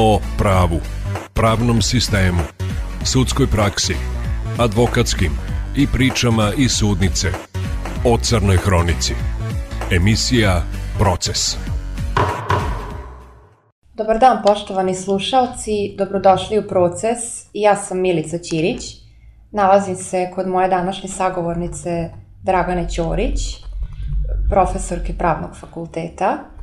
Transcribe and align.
o 0.00 0.20
pravu, 0.38 0.80
pravnom 1.34 1.82
sistemu, 1.82 2.38
sudskoj 3.04 3.46
praksi, 3.46 3.94
advokatskim 4.58 5.32
i 5.76 5.86
pričama 5.86 6.52
iz 6.56 6.72
sudnice 6.72 7.28
o 8.04 8.18
Crnoj 8.18 8.56
hronici. 8.56 9.14
Emisija 9.90 10.62
Proces. 10.98 11.56
Dobar 13.94 14.18
dan 14.18 14.42
poštovani 14.46 14.94
slušalci, 14.94 15.94
dobrodošli 15.98 16.58
u 16.58 16.68
Proces. 16.68 17.18
Ja 17.52 17.76
sam 17.76 18.00
Milica 18.00 18.38
Ćirić. 18.38 18.82
Nalazim 19.50 19.96
se 19.96 20.30
kod 20.34 20.48
moje 20.48 20.68
današnje 20.68 21.08
sagovornice 21.08 22.10
Dragane 22.42 22.88
Ćorić, 22.88 23.40
profesorke 24.50 25.12
pravnog 25.18 25.56
fakulteta 25.56 26.57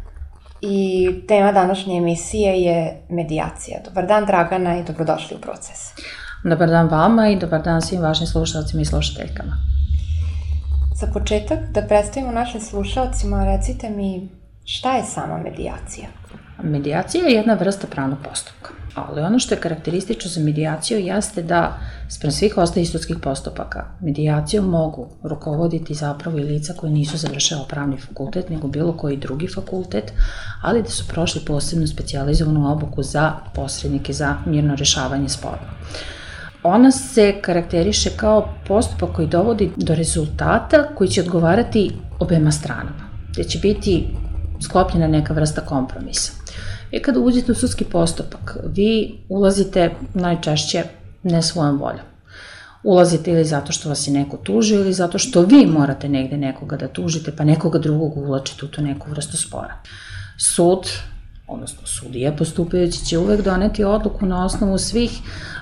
i 0.65 1.09
tema 1.27 1.51
današnje 1.51 1.97
emisije 1.97 2.61
je 2.61 3.01
medijacija. 3.09 3.79
Dobar 3.85 4.07
dan 4.07 4.25
Dragana 4.25 4.79
i 4.79 4.83
dobrodošli 4.83 5.37
u 5.37 5.41
proces. 5.41 5.79
Dobar 6.43 6.69
dan 6.69 6.87
vama 6.87 7.29
i 7.29 7.39
dobar 7.39 7.61
dan 7.61 7.81
svim 7.81 8.01
vašim 8.01 8.27
slušalcima 8.27 8.81
i 8.81 8.85
slušateljkama. 8.85 9.57
Za 10.95 11.07
početak 11.13 11.59
da 11.71 11.81
predstavimo 11.81 12.31
našim 12.31 12.61
slušalcima, 12.61 13.45
recite 13.45 13.89
mi 13.89 14.29
šta 14.65 14.95
je 14.95 15.03
sama 15.03 15.37
medijacija? 15.37 16.07
Medijacija 16.63 17.23
je 17.27 17.33
jedna 17.33 17.53
vrsta 17.53 17.87
pravnog 17.87 18.19
postupka. 18.29 18.69
Ali 18.95 19.21
ono 19.21 19.39
što 19.39 19.55
je 19.55 19.61
karakteristično 19.61 20.31
za 20.31 20.41
medijaciju 20.41 20.99
jeste 20.99 21.41
da 21.41 21.77
sprem 22.09 22.31
svih 22.31 22.57
ostalih 22.57 22.89
sudskih 22.89 23.17
postupaka 23.21 23.85
medijacijom 24.01 24.65
mogu 24.65 25.07
rukovoditi 25.23 25.93
zapravo 25.93 26.37
i 26.37 26.43
lica 26.43 26.73
koje 26.73 26.91
nisu 26.91 27.17
završila 27.17 27.65
pravni 27.69 27.97
fakultet, 27.97 28.49
nego 28.49 28.67
bilo 28.67 28.97
koji 28.97 29.17
drugi 29.17 29.47
fakultet, 29.55 30.13
ali 30.61 30.83
da 30.83 30.89
su 30.89 31.07
prošli 31.07 31.41
posebnu 31.45 31.87
specializovanu 31.87 32.71
obuku 32.71 33.03
za 33.03 33.33
posrednike 33.55 34.13
za 34.13 34.35
mirno 34.45 34.75
rešavanje 34.75 35.29
sporova. 35.29 35.73
Ona 36.63 36.91
se 36.91 37.41
karakteriše 37.41 38.09
kao 38.17 38.53
postupak 38.67 39.15
koji 39.15 39.27
dovodi 39.27 39.71
do 39.75 39.95
rezultata 39.95 40.83
koji 40.95 41.09
će 41.09 41.21
odgovarati 41.21 41.91
obema 42.19 42.51
stranama, 42.51 43.09
gde 43.31 43.43
će 43.43 43.59
biti 43.59 44.07
sklopljena 44.61 45.07
neka 45.07 45.33
vrsta 45.33 45.61
kompromisa. 45.61 46.31
I 46.91 46.99
kada 47.01 47.19
uđete 47.19 47.51
u 47.51 47.55
sudski 47.55 47.85
postupak, 47.85 48.57
vi 48.63 49.19
ulazite 49.29 49.91
najčešće 50.13 50.83
ne 51.25 51.41
svojom 51.41 51.79
voljom. 51.79 52.05
Ulazite 52.83 53.31
ili 53.31 53.45
zato 53.45 53.71
što 53.71 53.89
vas 53.89 54.07
je 54.07 54.13
neko 54.13 54.37
tužio 54.37 54.79
ili 54.79 54.93
zato 54.93 55.17
što 55.17 55.41
vi 55.41 55.65
morate 55.65 56.09
negde 56.09 56.37
nekoga 56.37 56.77
da 56.77 56.87
tužite 56.87 57.35
pa 57.35 57.43
nekoga 57.43 57.79
drugog 57.79 58.17
uvlačite 58.17 58.65
u 58.65 58.69
tu 58.69 58.81
neku 58.81 59.09
vrstu 59.09 59.37
spora. 59.37 59.73
Sud, 60.37 60.79
odnosno 61.47 61.87
sudija 61.87 62.31
postupajući 62.31 63.05
će 63.05 63.17
uvek 63.17 63.41
doneti 63.41 63.83
odluku 63.83 64.25
na 64.25 64.45
osnovu 64.45 64.77
svih 64.77 65.11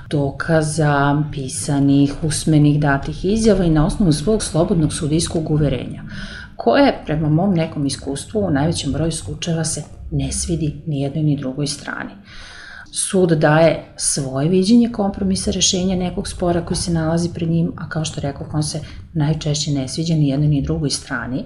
dokaza, 0.09 1.23
pisanih, 1.31 2.13
usmenih, 2.23 2.79
datih 2.79 3.25
izjava 3.25 3.65
i 3.65 3.69
na 3.69 3.85
osnovu 3.85 4.11
svog 4.11 4.43
slobodnog 4.43 4.93
sudijskog 4.93 5.51
uverenja 5.51 6.03
koje, 6.55 7.01
prema 7.05 7.29
mom 7.29 7.53
nekom 7.53 7.85
iskustvu, 7.85 8.39
u 8.39 8.51
najvećem 8.51 8.91
broju 8.91 9.11
slučajeva 9.11 9.63
se 9.63 9.83
ne 10.11 10.31
svidi 10.31 10.81
ni 10.87 11.01
jednoj 11.01 11.23
ni 11.23 11.37
drugoj 11.37 11.67
strani. 11.67 12.11
Sud 12.95 13.31
daje 13.31 13.85
svoje 13.97 14.49
viđenje 14.49 14.89
kompromisa 14.91 15.51
rešenja 15.51 15.95
nekog 15.95 16.27
spora 16.27 16.65
koji 16.65 16.77
se 16.77 16.91
nalazi 16.91 17.29
pred 17.33 17.49
njim, 17.49 17.71
a 17.77 17.89
kao 17.89 18.05
što 18.05 18.21
rekao, 18.21 18.47
on 18.53 18.63
se 18.63 18.79
najčešće 19.13 19.71
ne 19.71 19.87
sviđa 19.87 20.13
ni 20.13 20.27
jednoj 20.29 20.47
ni 20.47 20.61
drugoj 20.61 20.89
strani, 20.89 21.45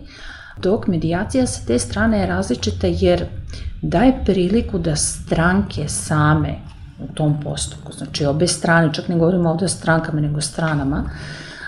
dok 0.61 0.87
medijacija 0.87 1.47
sa 1.47 1.65
te 1.67 1.79
strane 1.79 2.19
je 2.19 2.27
različita 2.27 2.87
jer 2.87 3.25
daje 3.81 4.23
priliku 4.25 4.79
da 4.79 4.95
stranke 4.95 5.87
same 5.87 6.55
u 6.99 7.13
tom 7.13 7.39
postupku, 7.43 7.93
znači 7.93 8.25
obe 8.25 8.47
strane, 8.47 8.93
čak 8.93 9.07
ne 9.07 9.15
govorimo 9.15 9.49
ovde 9.49 9.65
o 9.65 9.69
strankama, 9.69 10.21
nego 10.21 10.41
stranama, 10.41 11.09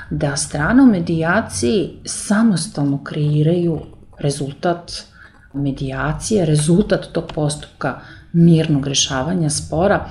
da 0.09 0.36
strane 0.36 0.83
u 0.83 0.86
medijaciji 0.86 1.89
samostalno 2.05 3.03
kreiraju 3.03 3.82
rezultat 4.17 4.92
medijacije, 5.53 6.45
rezultat 6.45 7.05
tog 7.11 7.32
postupka 7.36 7.99
mirnog 8.33 8.87
rešavanja 8.87 9.49
spora 9.49 10.05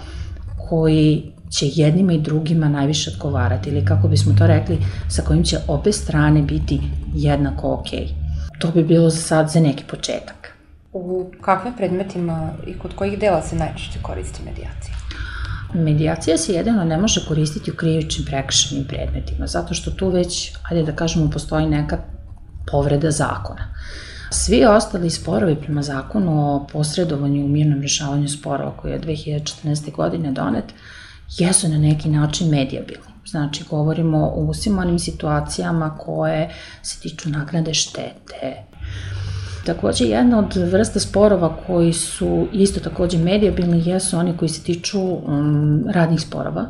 koji 0.69 1.33
će 1.51 1.67
jednima 1.73 2.13
i 2.13 2.21
drugima 2.21 2.69
najviše 2.69 3.11
odgovarati 3.11 3.71
ili 3.71 3.85
kako 3.85 4.09
bismo 4.09 4.35
to 4.39 4.47
rekli, 4.47 4.79
sa 5.09 5.23
kojim 5.23 5.45
će 5.45 5.59
obe 5.69 5.93
strane 5.93 6.43
biti 6.43 6.81
jednako 7.15 7.73
ok. 7.73 7.87
To 8.59 8.71
bi 8.71 8.85
bilo 8.85 9.11
za 9.11 9.17
sad 9.17 9.51
za 9.51 9.61
neki 9.61 9.85
početak. 9.85 10.53
U 10.93 11.31
kakvim 11.41 11.75
predmetima 11.77 12.51
i 12.67 12.79
kod 12.79 12.95
kojih 12.95 13.19
dela 13.19 13.43
se 13.43 13.57
najčešće 13.57 13.99
koristi 14.03 14.43
medijacija? 14.45 14.95
Medijacija 15.75 16.39
se 16.39 16.53
jedino 16.53 16.85
ne 16.85 16.99
može 16.99 17.27
koristiti 17.29 17.71
u 17.71 17.75
krivičnim 17.75 18.27
prekršenim 18.27 18.85
predmetima, 18.85 19.47
zato 19.47 19.75
što 19.75 19.91
tu 19.91 20.09
već, 20.09 20.53
ajde 20.71 20.83
da 20.83 20.97
kažemo, 20.97 21.31
postoji 21.31 21.67
neka 21.67 21.99
povreda 22.67 23.11
zakona. 23.11 23.75
Svi 24.31 24.65
ostali 24.65 25.11
sporovi 25.11 25.57
prema 25.57 25.83
zakonu 25.83 26.55
o 26.55 26.67
posredovanju 26.73 27.45
u 27.45 27.49
mirnom 27.49 27.83
rešavanju 27.83 28.29
sporova 28.29 28.77
koji 28.77 28.93
je 28.93 29.01
2014. 29.01 29.93
godine 29.93 30.33
donet, 30.33 30.65
jesu 31.39 31.69
na 31.69 31.79
neki 31.79 32.09
način 32.09 32.49
medijabilni. 32.49 33.05
Znači, 33.27 33.65
govorimo 33.71 34.33
o 34.35 34.55
svim 34.55 34.79
onim 34.79 34.99
situacijama 34.99 35.99
koje 35.99 36.51
se 36.83 37.01
tiču 37.01 37.31
nagrade 37.31 37.75
štete, 37.75 38.69
Takođe, 39.69 40.05
jedna 40.05 40.39
od 40.39 40.57
vrsta 40.57 41.01
sporova 41.01 41.57
koji 41.67 41.93
su 41.93 42.47
isto 42.53 42.81
takođe 42.81 43.19
medijabilni 43.19 43.83
jesu 43.89 44.17
oni 44.19 44.37
koji 44.37 44.49
se 44.49 44.63
tiču 44.63 45.01
um, 45.01 45.85
radnih 45.89 46.21
sporova. 46.21 46.67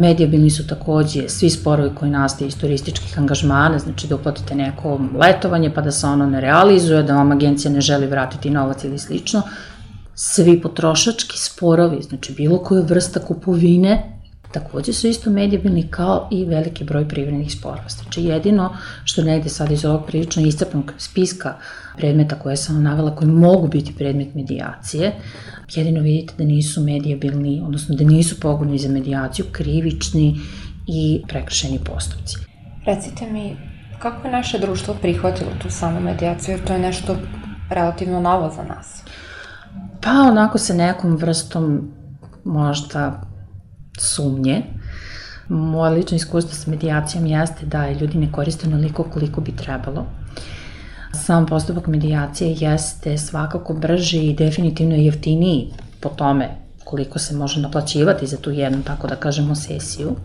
Medijabilni 0.00 0.50
su 0.50 0.66
takođe 0.66 1.28
svi 1.28 1.50
sporovi 1.50 1.90
koji 1.94 2.10
nastaje 2.10 2.48
iz 2.48 2.58
turističkih 2.58 3.18
angažmana, 3.18 3.78
znači 3.78 4.06
da 4.08 4.14
uplatite 4.14 4.54
neko 4.54 5.00
letovanje 5.20 5.74
pa 5.74 5.80
da 5.80 5.92
se 5.92 6.06
ono 6.06 6.26
ne 6.26 6.40
realizuje, 6.40 7.02
da 7.02 7.16
vam 7.16 7.32
agencija 7.32 7.72
ne 7.72 7.80
želi 7.80 8.06
vratiti 8.06 8.50
novac 8.50 8.84
ili 8.84 8.98
slično. 8.98 9.42
Svi 10.14 10.60
potrošački 10.60 11.38
sporovi, 11.38 12.02
znači 12.02 12.32
bilo 12.32 12.58
koja 12.58 12.82
vrsta 12.82 13.20
kupovine 13.20 14.19
takođe 14.52 14.92
su 14.92 15.06
isto 15.06 15.30
medijabilni 15.30 15.88
kao 15.90 16.28
i 16.30 16.44
veliki 16.44 16.84
broj 16.84 17.08
privrednih 17.08 17.52
sporova. 17.52 17.88
Znači 17.88 18.22
jedino 18.22 18.76
što 19.04 19.22
negde 19.22 19.48
sad 19.48 19.70
iz 19.70 19.84
ovog 19.84 20.06
prilično 20.06 20.42
iscrpnog 20.42 20.92
spiska 20.98 21.54
predmeta 21.96 22.38
koje 22.38 22.56
sam 22.56 22.82
navela 22.82 23.16
koji 23.16 23.30
mogu 23.30 23.68
biti 23.68 23.94
predmet 23.94 24.34
medijacije, 24.34 25.12
jedino 25.74 26.00
vidite 26.00 26.34
da 26.38 26.44
nisu 26.44 26.80
medijabilni, 26.80 27.62
odnosno 27.64 27.94
da 27.94 28.04
nisu 28.04 28.40
pogodni 28.40 28.78
za 28.78 28.88
medijaciju, 28.88 29.44
krivični 29.52 30.40
i 30.86 31.22
prekršeni 31.28 31.78
postupci. 31.84 32.36
Recite 32.86 33.26
mi, 33.32 33.56
kako 33.98 34.26
je 34.26 34.32
naše 34.32 34.58
društvo 34.58 34.94
prihvatilo 35.00 35.50
tu 35.62 35.70
samu 35.70 36.00
medijaciju, 36.00 36.52
jer 36.54 36.64
to 36.64 36.72
je 36.72 36.78
nešto 36.78 37.16
relativno 37.70 38.20
novo 38.20 38.52
za 38.56 38.62
nas? 38.62 39.02
Pa 40.00 40.10
onako 40.10 40.58
sa 40.58 40.74
nekom 40.74 41.16
vrstom 41.16 41.92
možda 42.44 43.29
sumnje. 44.00 44.62
Moje 45.48 45.90
lično 45.90 46.16
iskustvo 46.16 46.54
sa 46.54 46.70
medijacijom 46.70 47.26
jeste 47.26 47.66
da 47.66 47.90
ljudi 47.90 48.18
ne 48.18 48.32
koriste 48.32 48.66
onoliko 48.66 49.04
koliko 49.04 49.40
bi 49.40 49.56
trebalo. 49.56 50.06
Sam 51.24 51.46
postupak 51.46 51.86
medijacije 51.86 52.56
jeste 52.58 53.18
svakako 53.18 53.74
brži 53.74 54.18
i 54.18 54.34
definitivno 54.34 54.94
jeftiniji 54.94 55.72
po 56.00 56.08
tome 56.08 56.48
koliko 56.84 57.18
se 57.18 57.34
može 57.34 57.60
naplaćivati 57.60 58.26
za 58.26 58.36
tu 58.36 58.50
jednu, 58.50 58.82
tako 58.82 59.06
da 59.06 59.16
kažemo, 59.16 59.54
sesiju. 59.54 60.16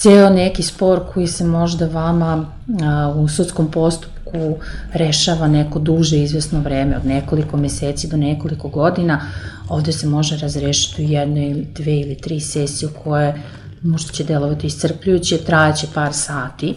Ceo 0.00 0.30
neki 0.30 0.62
spor 0.62 1.00
koji 1.14 1.26
se 1.26 1.44
možda 1.44 1.86
vama 1.86 2.46
a, 2.82 3.12
u 3.16 3.28
sudskom 3.28 3.70
postupku 3.70 4.56
rešava 4.92 5.48
neko 5.48 5.78
duže 5.78 6.22
izvesno 6.22 6.60
vreme, 6.60 6.96
od 6.96 7.06
nekoliko 7.06 7.56
meseci 7.56 8.08
do 8.08 8.16
nekoliko 8.16 8.68
godina, 8.68 9.20
ovde 9.68 9.92
se 9.92 10.06
može 10.06 10.36
razrešiti 10.36 11.02
u 11.02 11.08
jednoj 11.08 11.50
ili 11.50 11.66
dve 11.74 12.00
ili 12.00 12.14
tri 12.14 12.40
sesije 12.40 12.88
koje 13.04 13.42
možda 13.82 14.12
će 14.12 14.24
delovati 14.24 14.66
iscrpljujuće, 14.66 15.38
trajaće 15.38 15.86
par 15.94 16.12
sati, 16.12 16.74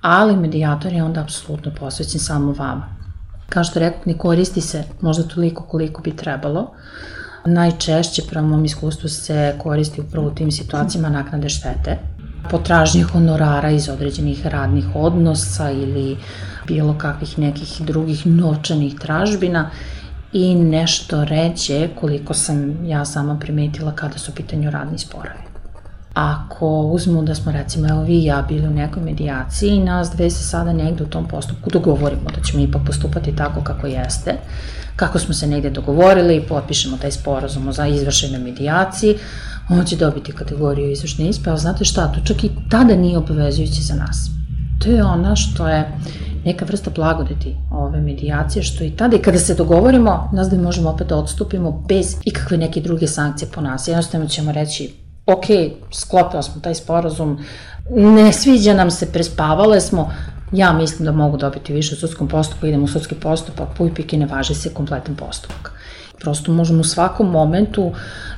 ali 0.00 0.36
medijator 0.36 0.92
je 0.92 1.02
onda 1.02 1.20
apsolutno 1.20 1.72
posvećen 1.80 2.20
samo 2.20 2.52
vama. 2.52 2.96
Kao 3.48 3.64
što 3.64 3.80
rekao, 3.80 4.00
ne 4.04 4.18
koristi 4.18 4.60
se 4.60 4.84
možda 5.00 5.22
toliko 5.22 5.64
koliko 5.64 6.02
bi 6.02 6.16
trebalo. 6.16 6.70
Najčešće, 7.46 8.22
prema 8.30 8.48
mom 8.48 8.64
iskustvu, 8.64 9.08
se 9.08 9.54
koristi 9.62 10.00
upravo 10.00 10.26
u 10.26 10.34
tim 10.34 10.50
situacijama 10.50 11.08
naknade 11.08 11.48
štete, 11.48 12.13
potražnje 12.50 13.02
honorara 13.02 13.70
iz 13.70 13.88
određenih 13.88 14.46
radnih 14.46 14.86
odnosa 14.94 15.70
ili 15.70 16.16
bilo 16.66 16.98
kakvih 16.98 17.38
nekih 17.38 17.80
drugih 17.80 18.26
novčanih 18.26 18.94
tražbina 18.94 19.70
i 20.32 20.54
nešto 20.54 21.24
reće 21.24 21.88
koliko 22.00 22.34
sam 22.34 22.86
ja 22.86 23.04
sama 23.04 23.38
primetila 23.38 23.92
kada 23.92 24.18
su 24.18 24.32
u 24.32 24.34
pitanju 24.34 24.70
radni 24.70 24.98
sporovi. 24.98 25.53
Ako 26.14 26.80
uzmemo 26.80 27.22
da 27.22 27.34
smo 27.34 27.52
recimo 27.52 27.88
evo 27.88 28.02
vi 28.02 28.18
i 28.18 28.24
ja 28.24 28.44
bili 28.48 28.68
u 28.68 28.70
nekoj 28.70 29.02
medijaciji 29.02 29.70
i 29.70 29.84
nas 29.84 30.10
dve 30.10 30.30
se 30.30 30.44
sada 30.44 30.72
negde 30.72 31.04
u 31.04 31.06
tom 31.06 31.28
postupku 31.28 31.70
dogovorimo 31.70 32.30
da 32.34 32.42
ćemo 32.42 32.62
ipak 32.62 32.82
postupati 32.86 33.36
tako 33.36 33.60
kako 33.60 33.86
jeste, 33.86 34.34
kako 34.96 35.18
smo 35.18 35.34
se 35.34 35.46
negde 35.46 35.70
dogovorili, 35.70 36.46
potpišemo 36.48 36.96
taj 36.96 37.10
sporazum 37.10 37.72
za 37.72 37.86
izvršenje 37.86 38.38
medijaciji, 38.38 39.16
on 39.70 39.84
će 39.84 39.96
dobiti 39.96 40.32
kategoriju 40.32 40.90
izvršne 40.90 41.28
ispe, 41.28 41.50
ali 41.50 41.58
znate 41.58 41.84
šta, 41.84 42.12
to 42.12 42.20
čak 42.24 42.44
i 42.44 42.50
tada 42.70 42.96
nije 42.96 43.18
obavezujuće 43.18 43.82
za 43.82 43.94
nas. 43.94 44.30
To 44.78 44.90
je 44.90 45.04
ona 45.04 45.36
što 45.36 45.68
je 45.68 45.98
neka 46.44 46.64
vrsta 46.64 46.90
blagodeti 46.90 47.56
ove 47.70 48.00
medijacije, 48.00 48.62
što 48.62 48.84
i 48.84 48.90
tada 48.90 49.16
i 49.16 49.22
kada 49.22 49.38
se 49.38 49.54
dogovorimo, 49.54 50.30
nas 50.32 50.48
da 50.48 50.62
možemo 50.62 50.90
opet 50.90 51.08
da 51.08 51.16
odstupimo 51.16 51.84
bez 51.88 52.16
ikakve 52.24 52.56
neke 52.56 52.80
druge 52.80 53.06
sankcije 53.06 53.48
po 53.54 53.60
nas. 53.60 53.88
Jednostavno 53.88 54.26
ćemo 54.26 54.52
reći, 54.52 55.03
ok, 55.26 55.44
sklopila 55.92 56.42
smo 56.42 56.60
taj 56.60 56.74
sporazum, 56.74 57.38
ne 57.90 58.32
sviđa 58.32 58.74
nam 58.74 58.90
se, 58.90 59.12
prespavale 59.12 59.80
smo, 59.80 60.12
ja 60.52 60.72
mislim 60.72 61.04
da 61.04 61.12
mogu 61.12 61.36
dobiti 61.36 61.72
više 61.72 61.94
u 61.94 61.98
sudskom 61.98 62.28
postupku, 62.28 62.66
idem 62.66 62.82
u 62.82 62.88
sudski 62.88 63.14
postupak, 63.14 63.68
puj 63.76 63.94
pik 63.94 64.12
i 64.12 64.16
ne 64.16 64.26
važi 64.26 64.54
se 64.54 64.74
kompletan 64.74 65.16
postupak. 65.16 65.72
Prosto 66.20 66.52
možemo 66.52 66.80
u 66.80 66.84
svakom 66.84 67.30
momentu 67.30 67.92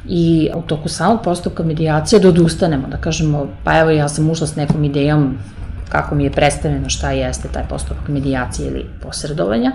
i 0.09 0.51
u 0.55 0.63
toku 0.63 0.89
samog 0.89 1.21
postupka 1.25 1.63
medijacije 1.63 2.21
da 2.21 2.29
odustanemo, 2.29 2.89
da 2.89 2.97
kažemo, 2.97 3.47
pa 3.65 3.79
evo 3.79 3.91
ja 3.91 4.09
sam 4.09 4.31
ušla 4.31 4.47
s 4.47 4.57
nekom 4.57 4.85
idejom 4.85 5.39
kako 5.89 6.15
mi 6.15 6.25
je 6.25 6.33
predstavljeno 6.33 6.89
šta 6.89 7.11
jeste 7.11 7.49
taj 7.53 7.69
postupak 7.69 8.09
medijacije 8.09 8.69
ili 8.69 8.87
posredovanja, 9.03 9.73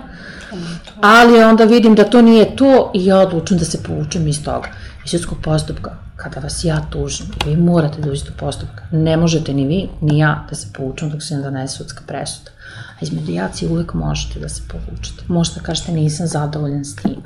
ali 1.00 1.42
onda 1.42 1.64
vidim 1.64 1.94
da 1.94 2.04
to 2.04 2.22
nije 2.22 2.56
to 2.56 2.90
i 2.94 3.06
ja 3.06 3.18
odlučujem 3.18 3.58
da 3.58 3.64
se 3.64 3.82
povučem 3.82 4.28
iz 4.28 4.44
toga, 4.44 4.68
sudskog 5.04 5.38
postupka. 5.42 5.90
Kada 6.16 6.40
vas 6.40 6.64
ja 6.64 6.80
tužim 6.90 7.26
vi 7.46 7.56
morate 7.56 8.00
da 8.00 8.10
uđete 8.10 8.30
u 8.30 8.38
postupak, 8.38 8.82
ne 8.92 9.16
možete 9.16 9.54
ni 9.54 9.66
vi, 9.66 9.88
ni 10.00 10.18
ja 10.18 10.46
da 10.50 10.54
se 10.54 10.68
povučemo 10.72 11.10
dok 11.10 11.22
se 11.22 11.36
ne 11.36 11.42
donese 11.42 11.76
sudska 11.76 12.02
presuda. 12.06 12.50
A 12.94 12.98
iz 13.00 13.12
medijacije 13.12 13.70
uvek 13.70 13.94
možete 13.94 14.40
da 14.40 14.48
se 14.48 14.62
povučete. 14.68 15.24
Možete 15.28 15.60
da 15.60 15.66
kažete 15.66 15.92
nisam 15.92 16.26
zadovoljan 16.26 16.84
s 16.84 16.96
tim, 16.96 17.16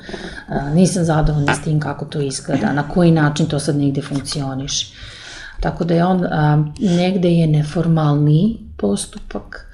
nisam 0.73 1.05
zadovoljan 1.05 1.55
s 1.55 1.61
tim 1.61 1.79
kako 1.79 2.05
to 2.05 2.19
izgleda, 2.19 2.73
na 2.73 2.89
koji 2.89 3.11
način 3.11 3.45
to 3.45 3.59
sad 3.59 3.75
negde 3.75 4.01
funkcioniše. 4.01 4.93
Tako 5.59 5.83
da 5.83 5.93
je 5.93 6.05
on 6.05 6.25
negde 6.79 7.31
je 7.31 7.47
neformalniji 7.47 8.57
postupak, 8.77 9.66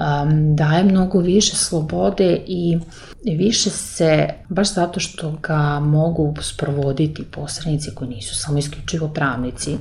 um, 0.00 0.56
daje 0.56 0.84
mnogo 0.84 1.18
više 1.18 1.56
slobode 1.56 2.42
i 2.46 2.78
više 3.24 3.70
se, 3.70 4.28
baš 4.48 4.74
zato 4.74 5.00
što 5.00 5.32
ga 5.42 5.80
mogu 5.80 6.34
sprovoditi 6.40 7.24
posrednici 7.24 7.90
koji 7.94 8.10
nisu 8.10 8.34
samo 8.34 8.58
isključivo 8.58 9.08
pravnici, 9.08 9.76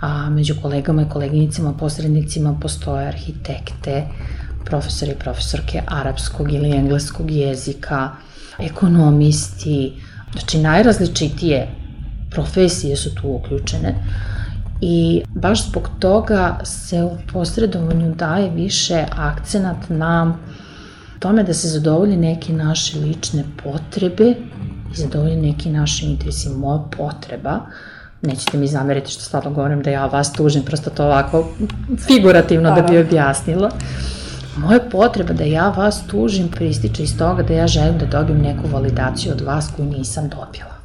a 0.00 0.30
među 0.30 0.54
kolegama 0.62 1.02
i 1.02 1.08
koleginicama 1.08 1.72
posrednicima 1.72 2.58
postoje 2.62 3.08
arhitekte, 3.08 4.04
profesori 4.64 5.12
i 5.12 5.18
profesorke 5.18 5.82
arapskog 5.86 6.52
ili 6.52 6.76
engleskog 6.76 7.30
jezika, 7.30 8.10
ekonomisti, 8.58 9.92
znači 10.32 10.58
najrazličitije 10.58 11.68
profesije 12.30 12.96
su 12.96 13.14
tu 13.14 13.28
uključene 13.28 13.94
i 14.80 15.22
baš 15.34 15.68
zbog 15.68 15.88
toga 15.98 16.58
se 16.64 17.02
u 17.04 17.10
posredovanju 17.32 18.14
daje 18.14 18.50
više 18.50 19.04
akcenat 19.16 19.76
na 19.88 20.36
tome 21.18 21.42
da 21.42 21.54
se 21.54 21.68
zadovolji 21.68 22.16
neke 22.16 22.52
naše 22.52 22.98
lične 22.98 23.44
potrebe 23.62 24.34
i 24.92 24.96
zadovolji 24.96 25.36
neki 25.36 25.70
naši 25.70 26.06
interesi, 26.06 26.48
moja 26.48 26.82
potreba, 26.96 27.60
nećete 28.22 28.58
mi 28.58 28.66
zameriti 28.66 29.10
što 29.10 29.22
stvarno 29.22 29.50
govorim 29.50 29.82
da 29.82 29.90
ja 29.90 30.06
vas 30.06 30.32
tužim, 30.32 30.62
prosto 30.62 30.90
to 30.90 31.04
ovako 31.04 31.48
figurativno 32.06 32.74
da 32.74 32.82
bi 32.82 32.98
objasnila. 32.98 33.70
Moja 34.56 34.80
potreba 34.90 35.32
da 35.32 35.44
ja 35.44 35.68
vas 35.68 36.06
tužim 36.06 36.48
prističe 36.48 37.02
iz 37.02 37.18
toga 37.18 37.42
da 37.42 37.54
ja 37.54 37.66
želim 37.66 37.98
da 37.98 38.06
dobijem 38.06 38.42
neku 38.42 38.68
validaciju 38.72 39.32
od 39.32 39.40
vas 39.40 39.70
koju 39.76 39.86
nisam 39.86 40.28
dobila 40.28 40.75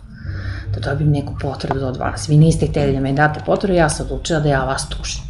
da 0.74 0.90
dobijem 0.90 1.12
neku 1.12 1.34
potvrdu 1.42 1.86
od 1.86 1.98
vas. 1.98 2.30
Vi 2.30 2.38
niste 2.38 2.68
hteli 2.68 2.94
da 2.94 3.00
me 3.00 3.14
date 3.14 3.40
potvrdu, 3.46 3.74
ja 3.74 3.90
sam 3.90 4.06
odlučila 4.06 4.40
da 4.40 4.50
ja 4.50 4.64
vas 4.64 4.90
tužim. 4.90 5.22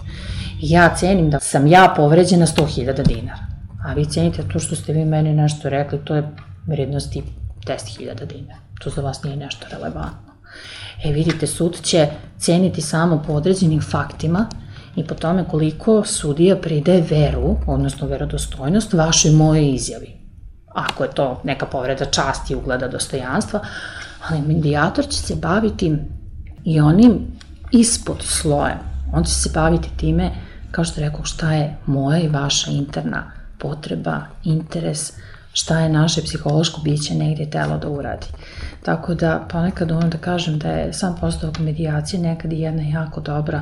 I 0.62 0.72
ja 0.72 0.96
cenim 0.96 1.30
da 1.30 1.40
sam 1.40 1.68
ja 1.68 1.94
povređena 1.96 2.46
100.000 2.46 3.08
dinara. 3.08 3.40
A 3.86 3.94
vi 3.94 4.06
cenite 4.06 4.44
to 4.54 4.60
što 4.60 4.76
ste 4.76 4.94
vi 4.94 5.06
meni 5.06 5.34
nešto 5.34 5.70
rekli, 5.70 6.00
to 6.06 6.16
je 6.16 6.30
vrednosti 6.68 7.24
10.000 7.68 8.26
dinara. 8.26 8.60
To 8.84 8.90
za 8.90 9.02
vas 9.02 9.24
nije 9.24 9.36
nešto 9.36 9.66
relevantno. 9.72 10.32
E 11.04 11.12
vidite, 11.12 11.48
sud 11.48 11.82
će 11.82 12.08
ceniti 12.38 12.82
samo 12.82 13.24
po 13.28 13.34
određenim 13.34 13.82
faktima 13.82 14.46
i 14.96 15.08
po 15.08 15.16
tome 15.16 15.46
koliko 15.52 16.04
sudija 16.06 16.56
pride 16.56 17.04
veru, 17.10 17.58
odnosno 17.68 18.08
verodostojnost, 18.08 18.94
vašoj 18.94 19.32
moje 19.32 19.70
izjavi. 19.72 20.22
Ako 20.74 21.04
je 21.04 21.12
to 21.12 21.42
neka 21.44 21.66
povreda 21.66 22.06
časti, 22.06 22.56
ugleda, 22.56 22.88
dostojanstva, 22.88 23.60
ali 24.30 24.42
medijator 24.42 25.08
će 25.08 25.18
se 25.18 25.36
baviti 25.36 25.96
i 26.64 26.80
onim 26.80 27.20
ispod 27.72 28.22
slojem. 28.22 28.78
On 29.14 29.24
će 29.24 29.32
se 29.32 29.50
baviti 29.54 29.90
time, 29.98 30.32
kao 30.72 30.84
što 30.84 31.02
rekao, 31.02 31.26
šta 31.26 31.54
je 31.54 31.78
moja 31.86 32.20
i 32.20 32.28
vaša 32.28 32.72
interna 32.72 33.32
potreba, 33.58 34.22
interes, 34.44 35.14
šta 35.54 35.80
je 35.80 35.90
naše 35.90 36.22
psihološko 36.22 36.82
biće 36.82 37.16
negdje 37.16 37.50
telo 37.50 37.78
da 37.78 37.90
uradi. 37.90 38.28
Tako 38.84 39.14
da 39.14 39.46
ponekad 39.50 39.92
umem 39.92 40.10
da 40.10 40.18
kažem 40.18 40.60
da 40.60 40.70
je 40.70 40.94
sam 40.94 41.16
postupak 41.22 41.60
medijacije 41.60 42.22
nekad 42.22 42.54
i 42.54 42.60
jedna 42.60 42.84
jako 42.84 43.22
dobra 43.22 43.62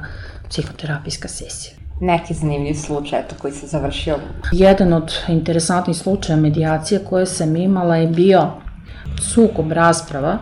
psihoterapijska 0.50 1.28
sesija. 1.28 1.76
Neki 2.02 2.34
zanimljiv 2.34 2.74
slučaj 2.74 3.20
eto, 3.20 3.36
koji 3.40 3.54
se 3.54 3.68
završio? 3.68 4.20
Jedan 4.52 4.94
od 4.94 5.14
interesantnih 5.28 5.98
slučaja 5.98 6.38
medijacije 6.38 7.00
koje 7.10 7.26
sam 7.26 7.56
imala 7.56 7.96
je 7.96 8.08
bio 8.08 8.52
sukob 9.20 9.72
rasprava 9.72 10.38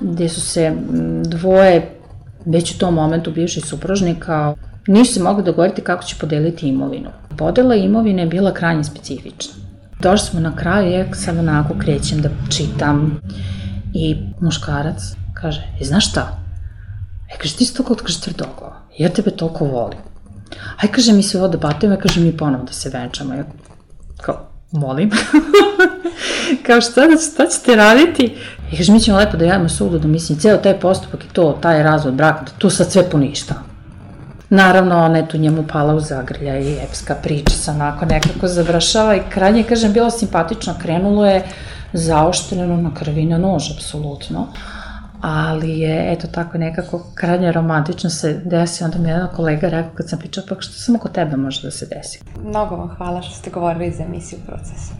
gde 0.00 0.28
su 0.28 0.40
se 0.40 0.76
dvoje 1.24 1.98
već 2.46 2.74
u 2.74 2.78
tom 2.78 2.94
momentu 2.94 3.30
bivših 3.30 3.64
supružnika 3.64 4.54
nisu 4.86 5.14
se 5.14 5.22
mogli 5.22 5.44
dogovoriti 5.44 5.82
kako 5.82 6.04
će 6.04 6.16
podeliti 6.20 6.68
imovinu. 6.68 7.10
Podela 7.38 7.74
imovine 7.74 8.22
je 8.22 8.28
bila 8.28 8.54
krajnje 8.54 8.84
specifična. 8.84 9.54
Došli 10.00 10.26
smo 10.26 10.40
na 10.40 10.56
kraju, 10.56 10.92
ja 10.92 11.14
sad 11.14 11.38
onako 11.38 11.74
krećem 11.78 12.22
da 12.22 12.28
čitam 12.50 13.20
i 13.94 14.16
muškarac 14.40 15.02
kaže, 15.34 15.62
e 15.80 15.84
znaš 15.84 16.10
šta? 16.10 16.38
E 17.34 17.38
kaže, 17.38 17.56
ti 17.56 17.64
si 17.64 17.74
toliko 17.74 17.94
kaže 17.94 18.20
tvrdoglava, 18.20 18.76
ja 18.98 19.08
tebe 19.08 19.30
toliko 19.30 19.64
volim. 19.64 19.98
Aj 20.76 20.88
kaže, 20.92 21.12
mi 21.12 21.22
se 21.22 21.38
ovo 21.38 21.48
debatujemo, 21.48 21.94
ja 21.94 22.00
kaže, 22.00 22.20
mi 22.20 22.36
ponovo 22.36 22.64
da 22.64 22.72
se 22.72 22.90
venčamo. 22.90 23.34
Ja 23.34 23.44
kao, 24.20 24.48
molim. 24.72 25.10
kao 26.66 26.80
šta, 26.80 27.02
šta 27.32 27.46
ćete 27.46 27.76
raditi? 27.76 28.36
I 28.72 28.76
kaže, 28.76 28.92
mi 28.92 29.00
ćemo 29.00 29.18
lepo 29.18 29.36
da 29.36 29.44
javimo 29.44 29.68
sudu 29.68 29.98
da 29.98 30.08
mislim, 30.08 30.38
ceo 30.38 30.56
taj 30.56 30.80
postupak 30.80 31.24
i 31.24 31.28
to, 31.32 31.58
taj 31.62 31.82
razvod 31.82 32.14
braka, 32.14 32.44
da 32.44 32.50
to 32.58 32.70
sad 32.70 32.92
sve 32.92 33.10
poništa. 33.10 33.54
Naravno, 34.50 35.04
ona 35.04 35.18
je 35.18 35.28
tu 35.28 35.38
njemu 35.38 35.64
pala 35.72 35.94
u 35.94 36.00
zagrlja 36.00 36.58
i 36.58 36.78
epska 36.88 37.14
priča 37.14 37.54
se 37.54 37.70
onako 37.70 38.04
nekako 38.06 38.48
završava 38.48 39.16
i 39.16 39.22
krajnje, 39.30 39.62
kažem, 39.62 39.92
bilo 39.92 40.10
simpatično, 40.10 40.74
krenulo 40.82 41.26
je 41.26 41.44
zaoštreno 41.92 42.76
na 42.76 42.94
krvi 42.94 43.24
na 43.24 43.38
nož, 43.38 43.70
apsolutno 43.76 44.48
ali 45.22 45.78
je, 45.78 46.12
eto 46.12 46.26
tako 46.26 46.58
nekako 46.58 47.02
krajnje 47.14 47.52
romantično 47.52 48.10
se 48.10 48.40
desi, 48.44 48.84
onda 48.84 48.98
mi 48.98 49.08
jedan 49.08 49.28
kolega 49.36 49.68
rekao 49.68 49.92
kad 49.94 50.08
sam 50.08 50.18
pričala, 50.18 50.46
pa 50.48 50.60
što 50.60 50.72
samo 50.72 50.98
kod 50.98 51.12
tebe 51.12 51.36
može 51.36 51.62
da 51.62 51.70
se 51.70 51.86
desi. 51.86 52.20
Mnogo 52.44 52.76
vam 52.76 52.88
hvala 52.96 53.22
što 53.22 53.34
ste 53.34 53.50
govorili 53.50 53.92
za 53.92 54.02
emisiju 54.02 54.38
procesu. 54.46 54.92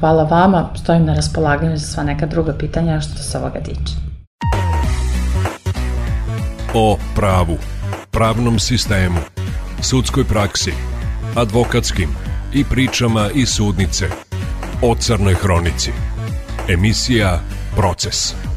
Hvala 0.00 0.24
vama, 0.24 0.70
stojim 0.82 1.04
na 1.04 1.14
raspolaganju 1.14 1.76
za 1.76 1.86
sva 1.86 2.02
neka 2.02 2.26
druga 2.26 2.52
pitanja 2.58 3.00
što 3.00 3.22
se 3.22 3.38
ovoga 3.38 3.60
tiče. 3.60 3.94
O 6.74 6.96
pravu, 7.14 7.56
pravnom 8.10 8.58
sistemu, 8.58 9.18
sudskoj 9.82 10.24
praksi, 10.24 10.72
advokatskim 11.36 12.08
i 12.54 12.64
pričama 12.64 13.28
iz 13.34 13.48
sudnice. 13.48 14.06
O 14.82 14.94
crnoj 14.94 15.34
hronici. 15.34 15.90
Emisija 16.68 17.40
Proces. 17.76 18.47